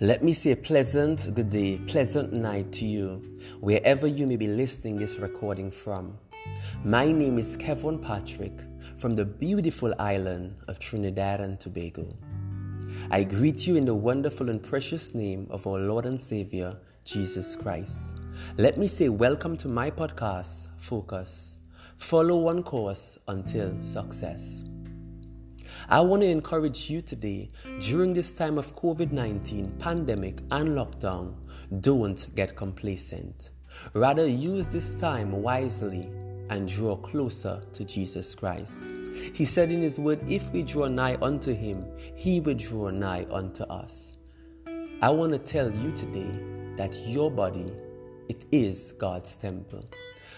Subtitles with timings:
[0.00, 4.46] Let me say a pleasant good day, pleasant night to you, wherever you may be
[4.46, 6.16] listening this recording from.
[6.84, 8.52] My name is Kevin Patrick
[8.96, 12.16] from the beautiful island of Trinidad and Tobago.
[13.10, 17.56] I greet you in the wonderful and precious name of our Lord and Savior, Jesus
[17.56, 18.20] Christ.
[18.56, 21.58] Let me say welcome to my podcast, Focus.
[21.96, 24.62] Follow one course until success.
[25.88, 27.50] I want to encourage you today
[27.80, 31.34] during this time of COVID 19 pandemic and lockdown,
[31.80, 33.50] don't get complacent.
[33.94, 36.10] Rather, use this time wisely
[36.50, 38.90] and draw closer to Jesus Christ.
[39.32, 41.84] He said in His word, If we draw nigh unto Him,
[42.14, 44.16] He will draw nigh unto us.
[45.00, 46.32] I want to tell you today
[46.76, 47.66] that your body,
[48.28, 49.84] it is God's temple.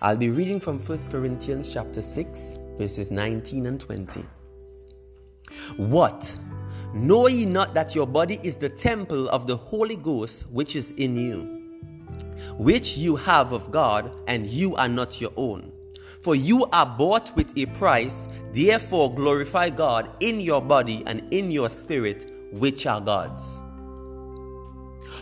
[0.00, 4.24] I'll be reading from 1 Corinthians chapter 6, verses 19 and 20.
[5.76, 6.38] What?
[6.94, 10.92] Know ye not that your body is the temple of the Holy Ghost which is
[10.92, 11.60] in you,
[12.56, 15.72] which you have of God, and you are not your own?
[16.22, 21.50] For you are bought with a price, therefore glorify God in your body and in
[21.50, 23.60] your spirit, which are God's.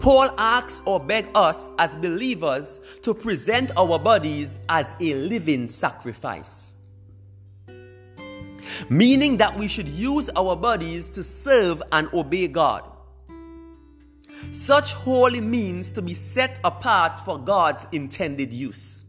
[0.00, 6.73] Paul asks or begs us as believers to present our bodies as a living sacrifice
[8.88, 12.90] meaning that we should use our bodies to serve and obey God.
[14.50, 19.04] Such holy means to be set apart for God's intended use.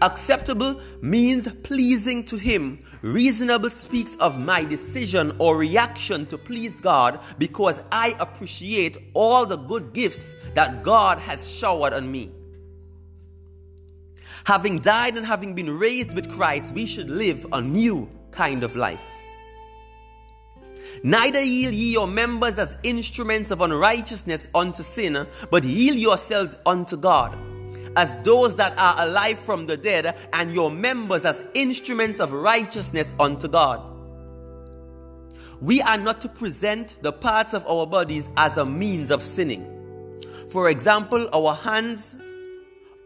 [0.00, 2.80] Acceptable means pleasing to Him.
[3.02, 9.56] Reasonable speaks of my decision or reaction to please God because I appreciate all the
[9.56, 12.32] good gifts that God has showered on me.
[14.44, 18.76] Having died and having been raised with Christ, we should live a new kind of
[18.76, 19.10] life.
[21.02, 26.96] Neither yield ye your members as instruments of unrighteousness unto sin, but yield yourselves unto
[26.96, 27.36] God,
[27.96, 33.14] as those that are alive from the dead, and your members as instruments of righteousness
[33.18, 33.82] unto God.
[35.60, 39.70] We are not to present the parts of our bodies as a means of sinning.
[40.50, 42.16] For example, our hands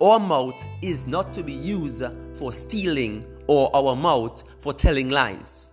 [0.01, 2.05] our mouth is not to be used
[2.35, 5.71] for stealing or our mouth for telling lies.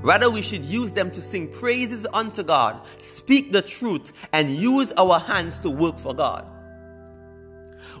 [0.00, 4.92] Rather, we should use them to sing praises unto God, speak the truth, and use
[4.92, 6.46] our hands to work for God.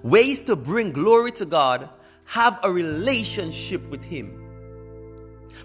[0.02, 1.90] Ways to bring glory to God
[2.24, 4.44] have a relationship with Him.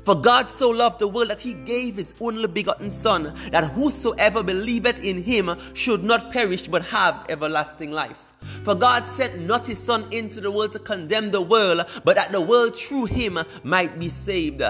[0.06, 4.44] For God so loved the world that He gave His only begotten Son, that whosoever
[4.44, 8.32] believeth in Him should not perish but have everlasting life.
[8.63, 12.31] For God sent not his Son into the world to condemn the world, but that
[12.31, 14.62] the world through him might be saved.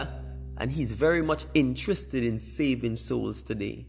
[0.58, 3.86] And he's very much interested in saving souls today.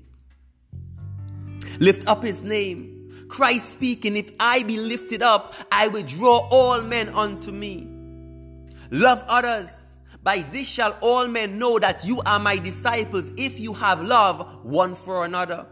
[1.81, 3.27] Lift up his name.
[3.29, 7.89] Christ speaking, if I be lifted up, I will draw all men unto me.
[8.91, 9.95] Love others.
[10.23, 14.65] By this shall all men know that you are my disciples if you have love
[14.65, 15.67] one for another.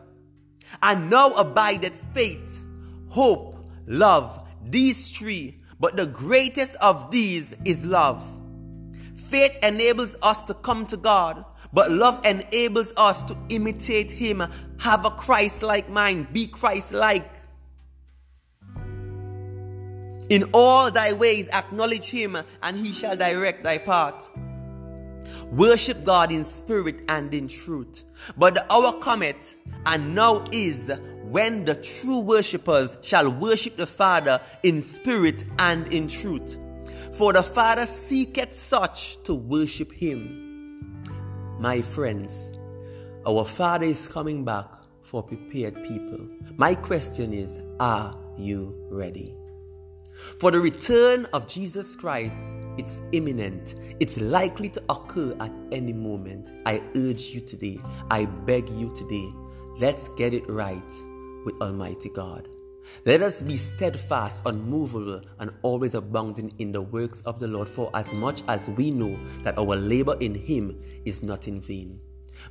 [0.82, 2.64] And now abideth faith,
[3.08, 3.51] hope,
[3.86, 8.22] love, these three, but the greatest of these is love.
[9.16, 14.42] Faith enables us to come to God, but love enables us to imitate Him,
[14.78, 17.28] have a Christ like mind, be Christ like.
[20.28, 24.30] In all thy ways acknowledge Him, and He shall direct thy path.
[25.50, 28.04] Worship God in spirit and in truth.
[28.36, 29.56] But the hour cometh,
[29.86, 30.90] and now is
[31.32, 36.58] when the true worshippers shall worship the Father in spirit and in truth.
[37.12, 41.02] For the Father seeketh such to worship him.
[41.58, 42.52] My friends,
[43.26, 44.66] our Father is coming back
[45.00, 46.28] for prepared people.
[46.58, 49.34] My question is Are you ready?
[50.38, 53.76] For the return of Jesus Christ, it's imminent.
[54.00, 56.52] It's likely to occur at any moment.
[56.66, 57.78] I urge you today,
[58.10, 59.30] I beg you today,
[59.80, 60.92] let's get it right
[61.44, 62.48] with Almighty God.
[63.04, 67.90] Let us be steadfast, unmovable, and always abounding in the works of the Lord, for
[67.94, 72.00] as much as we know that our labor in Him is not in vain.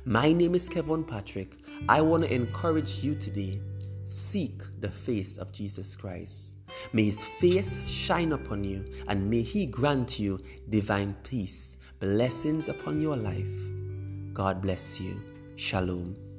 [0.04, 1.56] My name is Kevin Patrick.
[1.88, 3.60] I want to encourage you today
[4.04, 6.54] seek the face of Jesus Christ.
[6.92, 10.38] May His face shine upon you, and may He grant you
[10.70, 13.46] divine peace, blessings upon your life.
[14.32, 15.20] God bless you.
[15.56, 16.31] Shalom.